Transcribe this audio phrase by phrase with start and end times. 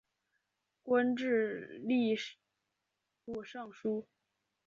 [0.81, 2.19] 官至吏
[3.23, 4.07] 部尚书。